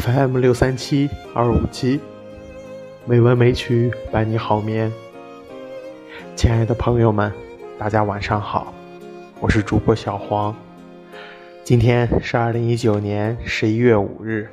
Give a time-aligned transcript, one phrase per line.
[0.00, 2.00] FM 六三七二五七，
[3.04, 4.92] 美文美曲伴你好眠。
[6.34, 7.32] 亲爱的朋友们，
[7.78, 8.74] 大家晚上好，
[9.38, 10.52] 我是主播小黄。
[11.62, 14.48] 今天是二零一九年十一月五日，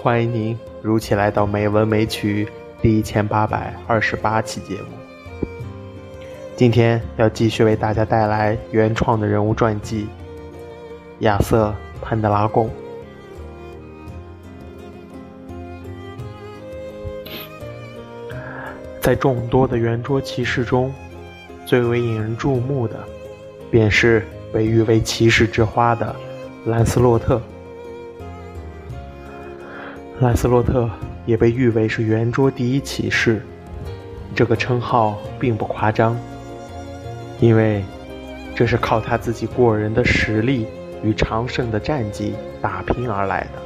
[0.00, 2.44] 欢迎您如期来到《美文美曲》
[2.80, 5.48] 第一千八百二十八期节目。
[6.54, 10.06] 今天要继续为大家带来原创的人物传记——
[11.20, 12.70] 亚瑟·潘德拉贡。
[19.04, 20.90] 在众多的圆桌骑士中，
[21.66, 22.96] 最为引人注目的，
[23.70, 26.16] 便是被誉为骑士之花的
[26.64, 27.38] 兰斯洛特。
[30.20, 30.88] 兰斯洛特
[31.26, 33.42] 也被誉为是圆桌第一骑士，
[34.34, 36.18] 这个称号并不夸张，
[37.40, 37.84] 因为
[38.54, 40.66] 这是靠他自己过人的实力
[41.02, 42.32] 与长胜的战绩
[42.62, 43.60] 打拼而来的。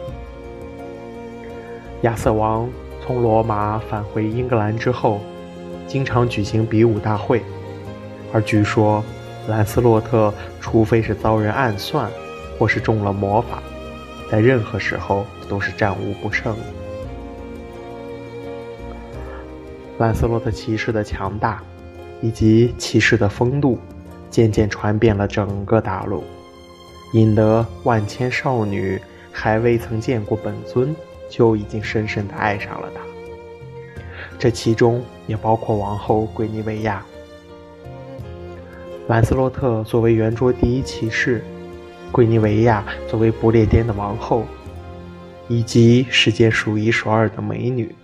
[2.01, 2.69] 亚瑟王。
[3.09, 5.23] 从罗马返回英格兰之后，
[5.87, 7.43] 经常举行比武大会，
[8.35, 9.03] 而据说
[9.49, 12.11] 兰斯洛特，除非是遭人暗算，
[12.59, 13.63] 或是中了魔法，
[14.31, 16.55] 在任何时候都是战无不胜。
[19.97, 21.63] 兰斯洛特骑士的强大，
[22.21, 23.79] 以及骑士的风度，
[24.29, 26.23] 渐渐传遍了整个大陆，
[27.15, 29.01] 引得万千少女
[29.33, 30.95] 还未曾见过本尊。
[31.29, 33.01] 就已经深深的爱上了他，
[34.39, 37.05] 这其中也包括王后桂尼维亚。
[39.09, 41.43] 兰斯洛特作为圆桌第一骑士，
[42.11, 44.45] 桂尼维亚作为不列颠的王后，
[45.49, 47.95] 以及世界数一数二的美女，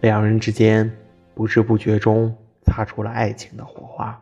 [0.00, 0.90] 两人之间
[1.34, 4.20] 不知不觉中擦出了爱情的火花。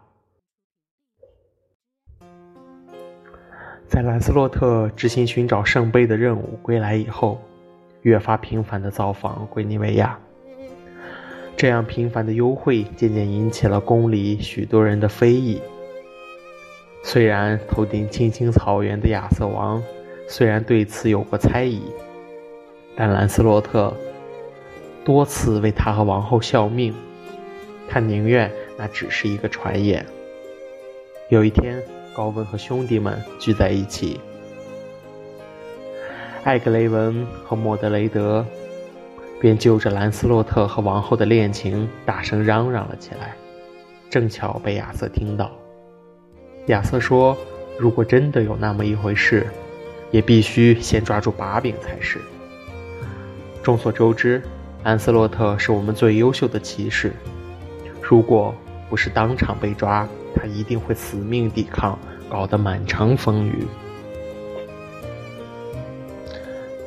[3.86, 7.40] 在兰斯洛特执行寻找圣杯的任务归来以后。
[8.08, 10.18] 越发频繁地造访圭尼维亚，
[11.58, 15.60] 这样频繁的幽会渐渐引起了宫里许多人的非议。
[17.02, 19.82] 虽然头顶青青草原的亚瑟王，
[20.26, 21.82] 虽然对此有过猜疑，
[22.96, 23.92] 但兰斯洛特
[25.04, 26.94] 多次为他和王后效命，
[27.90, 30.04] 他宁愿那只是一个传言。
[31.28, 31.76] 有一天，
[32.14, 34.18] 高文和兄弟们聚在一起。
[36.44, 38.44] 艾格雷文和莫德雷德
[39.40, 43.34] 便就着兰斯洛特和王后的恋情大声嚷嚷了起来，
[44.08, 45.50] 正巧被亚瑟听到。
[46.66, 47.36] 亚瑟说
[47.78, 49.46] ：“如果真的有那么一回事，
[50.10, 52.18] 也必须先抓住把柄才是。”
[53.62, 54.42] 众所周知，
[54.84, 57.12] 兰斯洛特是我们最优秀的骑士，
[58.00, 58.54] 如果
[58.88, 61.98] 不是当场被抓，他一定会死命抵抗，
[62.30, 63.66] 搞得满城风雨。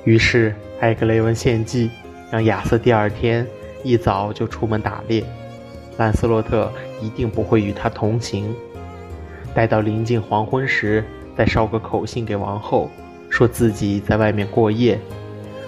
[0.03, 1.91] 于是，艾格雷文献计，
[2.31, 3.45] 让亚瑟第二天
[3.83, 5.23] 一早就出门打猎。
[5.97, 8.55] 兰斯洛特一定不会与他同行。
[9.53, 11.03] 待到临近黄昏时，
[11.37, 12.89] 再捎个口信给王后，
[13.29, 14.99] 说自己在外面过夜，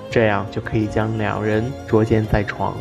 [0.09, 2.75] 这样就可以将两人捉奸在床。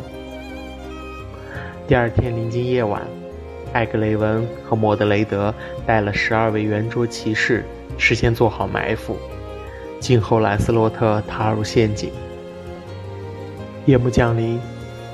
[1.86, 3.02] 第二天临近夜晚，
[3.74, 5.54] 艾格雷文和莫德雷德
[5.84, 7.62] 带了十二位圆桌骑士，
[7.98, 9.18] 事先做好埋伏。
[10.02, 12.10] 静候兰斯洛特踏入陷阱。
[13.86, 14.60] 夜幕降临，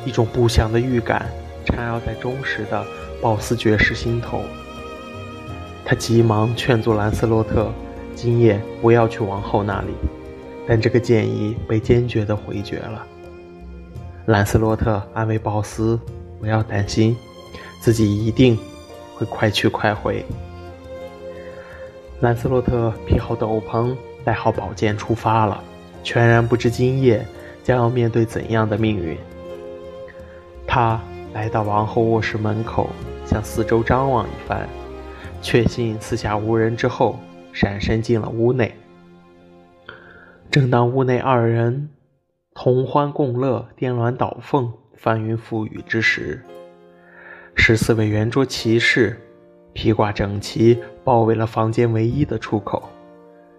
[0.06, 1.30] 一种不祥的预感
[1.66, 2.82] 缠绕在忠实的
[3.20, 4.40] 鲍斯爵士心头。
[5.84, 7.70] 他急忙劝阻兰斯洛特
[8.14, 9.92] 今夜不要去王后那里，
[10.66, 13.06] 但这个建议被坚决地回绝了。
[14.24, 16.00] 兰斯洛特安慰鲍斯
[16.40, 17.14] 不要担心，
[17.80, 18.58] 自己一定
[19.14, 20.24] 会快去快回。
[22.20, 23.94] 兰斯洛特披好斗篷。
[24.28, 25.58] 带好宝剑出发了，
[26.04, 27.26] 全然不知今夜
[27.64, 29.16] 将要面对怎样的命运。
[30.66, 31.00] 他
[31.32, 32.90] 来到王后卧室门口，
[33.24, 34.68] 向四周张望一番，
[35.40, 37.18] 确信四下无人之后，
[37.54, 38.70] 闪身进了屋内。
[40.50, 41.88] 正当屋内二人
[42.52, 46.44] 同欢共乐、颠鸾倒凤、翻云覆雨之时，
[47.54, 49.18] 十四位圆桌骑士
[49.72, 52.90] 披挂整齐，包围了房间唯一的出口。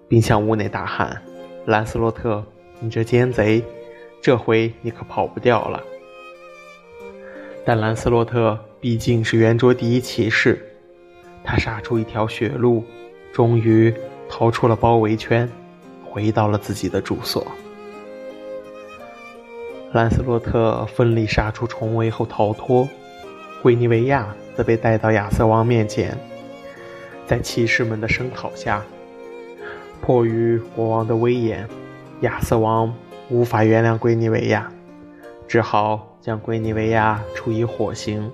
[0.10, 1.22] 并向屋内大喊
[1.66, 2.44] ：“兰斯洛特，
[2.80, 3.64] 你这奸贼，
[4.20, 5.82] 这回你可跑不掉了！”
[7.64, 10.60] 但兰斯洛特毕竟是圆桌第一骑士，
[11.44, 12.84] 他杀出一条血路，
[13.32, 13.94] 终于
[14.28, 15.48] 逃出了包围圈，
[16.04, 17.46] 回到了自己的住所。
[19.92, 22.90] 兰斯洛特奋力杀出重围后逃脱，
[23.62, 26.18] 圭尼维亚则被带到亚瑟王面前，
[27.28, 28.84] 在骑士们的声讨下。
[30.10, 31.70] 迫于国王的威严，
[32.22, 32.92] 亚瑟王
[33.30, 34.68] 无法原谅圭尼维亚，
[35.48, 38.28] 只好将圭尼维亚处以火刑。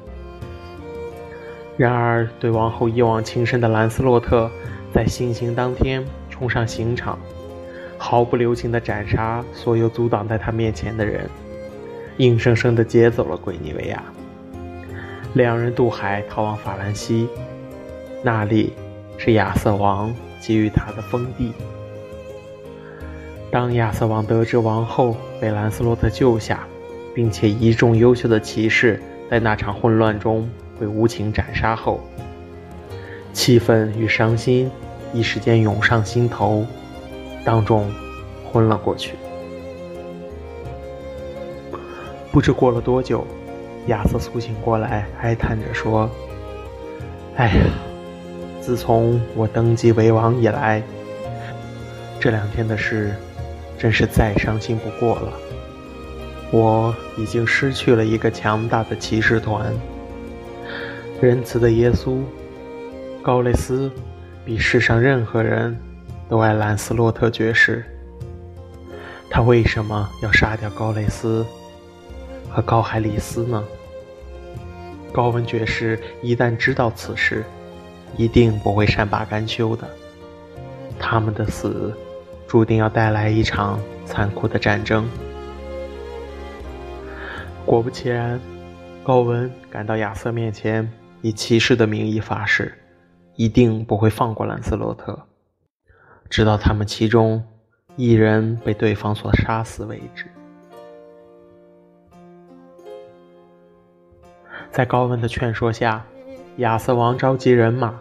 [1.76, 4.50] 然而，对王后一往情深的兰斯洛特，
[4.94, 7.20] 在行刑当天冲上刑场，
[7.98, 11.30] 毫不留情地斩杀所有阻挡在他面前的人，
[12.20, 14.02] 硬生生地劫走了圭尼维亚。
[15.34, 17.28] 两人渡海逃往法兰西，
[18.24, 18.72] 那里
[19.18, 20.16] 是亚瑟王
[20.46, 21.52] 给予他的封地。
[23.52, 26.68] 当亚瑟王得知王后被兰斯洛特救下，
[27.14, 29.02] 并且一众优秀的骑士
[29.32, 30.50] 在那场混乱中，
[30.80, 32.00] 被无情斩杀后，
[33.32, 34.70] 气愤与伤心
[35.14, 36.66] 一时间涌上心头，
[37.46, 37.90] 当众
[38.52, 39.14] 昏了过去。
[42.32, 43.26] 不知过了多久，
[43.88, 46.10] 亚瑟苏醒过来，哀叹着说
[47.38, 47.56] ：“哎呀，
[48.66, 50.82] 自从我登基为王以来，
[52.20, 53.14] 这两天的事
[53.78, 55.32] 真是再伤心不过了。
[56.50, 59.72] 我已经失去了一个强大的骑士团。”
[61.22, 62.24] 仁慈的耶稣，
[63.22, 63.92] 高雷斯
[64.44, 65.78] 比世上任何人
[66.28, 67.86] 都爱兰斯洛特爵士。
[69.30, 71.46] 他为什么要杀掉高雷斯
[72.50, 73.64] 和高海里斯呢？
[75.14, 77.44] 高文爵士一旦知道此事，
[78.18, 79.88] 一定不会善罢甘休的。
[81.00, 81.94] 他们的死，
[82.48, 85.08] 注定要带来一场残酷的战争。
[87.66, 88.40] 果不其然，
[89.04, 90.90] 高文赶到亚瑟面前。
[91.22, 92.78] 以骑士的名义发誓，
[93.36, 95.20] 一定不会放过兰斯洛特，
[96.30, 97.44] 直到他们其中
[97.96, 100.28] 一人被对方所杀死为止。
[104.70, 106.06] 在高文的劝说下，
[106.58, 108.00] 亚瑟王召集人马，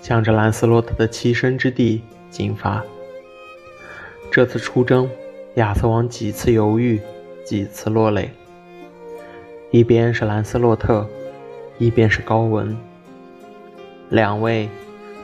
[0.00, 2.84] 向着兰斯洛特的栖身之地进发。
[4.30, 5.08] 这次出征，
[5.54, 7.00] 亚瑟王几次犹豫，
[7.44, 8.30] 几次落泪。
[9.72, 11.06] 一边是兰斯洛特。
[11.78, 12.74] 一边是高文，
[14.08, 14.66] 两位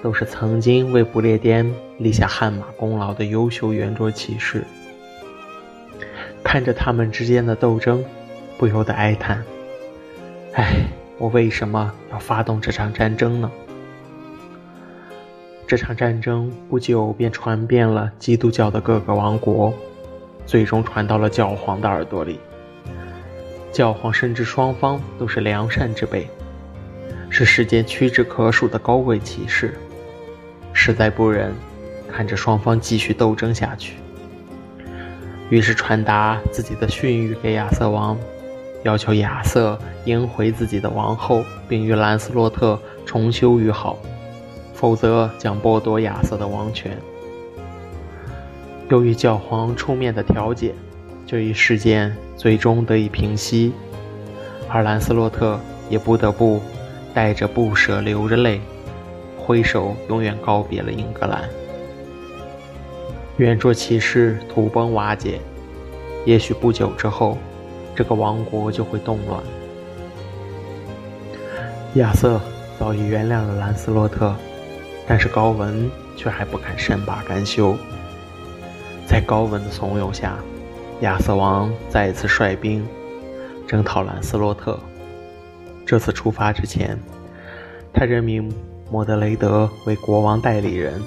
[0.02, 4.62] 都是曾经为不列颠立下汗马功劳的优秀圆桌骑士。
[6.44, 8.04] 看着他们之间的斗争，
[8.58, 9.42] 不由得哀叹
[10.52, 10.84] ：“唉，
[11.22, 13.48] 我为什么要发动这场战争呢？”
[15.68, 19.72] 这场战争不久便传遍了基督教的各个王国，
[20.44, 22.40] 最终传到了教皇的耳朵里。
[23.70, 26.28] 教皇深知双方都是良善之辈。
[27.30, 29.78] 是世间屈指可数的高贵骑士，
[30.72, 31.54] 实在不忍
[32.10, 33.94] 看着双方继续斗争下去，
[35.50, 38.18] 于是传达自己的训谕给亚瑟王，
[38.82, 43.98] 要求亚瑟迎回自己的王后，并与兰斯洛特重修于好，
[44.74, 46.96] 否则将剥夺亚瑟的王权。
[48.88, 50.74] 由于教皇出面的调解，
[51.26, 53.72] 这一事件最终得以平息，
[54.68, 56.60] 而兰斯洛特也不得不。
[57.14, 58.58] 带着不舍，流着泪，
[59.36, 61.46] 挥手永远告别了英格兰。
[63.36, 65.38] 圆桌骑士土崩瓦解，
[66.24, 67.36] 也许不久之后，
[67.94, 69.42] 这个王国就会动乱。
[71.94, 72.40] 亚瑟
[72.78, 74.34] 早已原谅了兰斯洛特，
[75.06, 77.76] 但是高文却还不肯善罢甘休。
[79.06, 80.38] 在高文的怂恿下，
[81.00, 82.86] 亚瑟王再一次率兵
[83.66, 84.78] 征讨兰斯洛特。
[85.84, 86.98] 这次出发之前，
[87.92, 88.50] 他任命
[88.90, 91.02] 莫德雷德为国王代理人，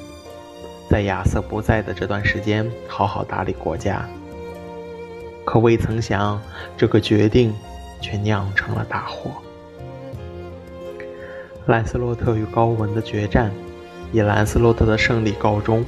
[0.87, 4.07] 在亚瑟不在的这段时间好好打理国家。
[5.45, 6.41] 可未曾想，
[6.75, 7.53] 这个决定
[8.01, 9.31] 却酿成了大祸。
[11.67, 13.51] 兰斯洛特与高文的决战
[14.11, 15.85] 以兰斯洛特的胜利告终，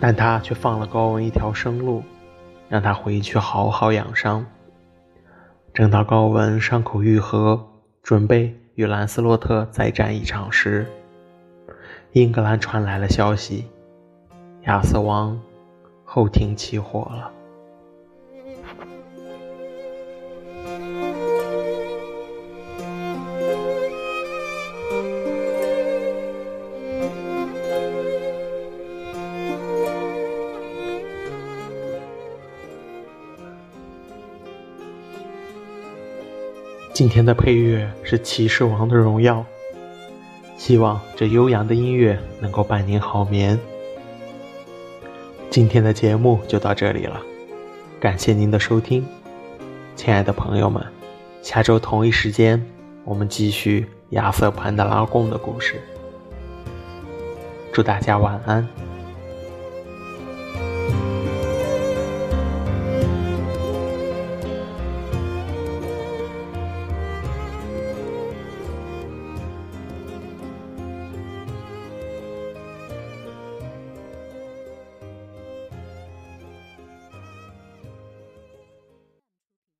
[0.00, 2.02] 但他却放了高文一条生路，
[2.68, 4.46] 让他回去好好养伤。
[5.74, 7.68] 正当高文伤口愈合，
[8.02, 10.86] 准备与兰斯洛特再战一场时，
[12.12, 13.66] 英格兰传来了消息：
[14.62, 15.40] 亚瑟王
[16.04, 17.30] 后庭起火了。
[36.98, 39.36] 今天的配乐是《骑士王的荣耀》，
[40.56, 43.56] 希望这悠扬的音乐能够伴您好眠。
[45.48, 47.22] 今天的节目就到这里了，
[48.00, 49.06] 感谢您的收听，
[49.94, 50.84] 亲爱的朋友们，
[51.40, 52.60] 下周同一时间
[53.04, 55.76] 我们继续亚瑟潘德拉贡的故事。
[57.72, 58.68] 祝大家晚安。